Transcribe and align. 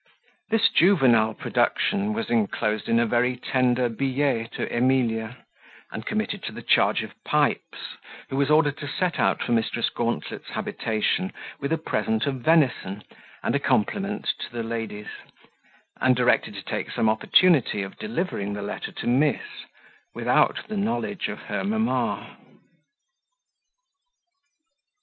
This 0.49 0.67
juvenile 0.69 1.35
production 1.35 2.11
was 2.13 2.31
enclosed 2.31 2.89
in 2.89 2.99
a 2.99 3.05
very 3.05 3.37
tender 3.37 3.87
billet 3.87 4.51
to 4.53 4.67
Emilia, 4.75 5.45
and 5.91 6.07
committed 6.07 6.41
to 6.45 6.51
the 6.51 6.63
charge 6.63 7.03
of 7.03 7.13
Pipes, 7.23 7.99
who 8.27 8.35
was 8.35 8.49
ordered 8.49 8.77
to 8.77 8.87
set 8.87 9.19
out 9.19 9.43
for 9.43 9.51
Mrs. 9.51 9.93
Gauntlet's 9.93 10.49
habitation 10.49 11.31
with 11.59 11.71
a 11.71 11.77
present 11.77 12.25
of 12.25 12.41
venison, 12.41 13.03
and 13.43 13.53
a 13.53 13.59
compliment 13.59 14.27
to 14.39 14.51
the 14.51 14.63
ladies; 14.63 15.05
and 15.97 16.15
directed 16.15 16.55
to 16.55 16.63
take 16.63 16.89
some 16.89 17.07
opportunity 17.07 17.83
of 17.83 17.99
delivering 17.99 18.53
the 18.53 18.63
letter 18.63 18.91
to 18.91 19.05
miss, 19.05 19.67
without 20.15 20.67
the 20.67 20.77
knowledge 20.77 21.27
of 21.27 21.41
her 21.41 21.63
mamma. 21.63 22.37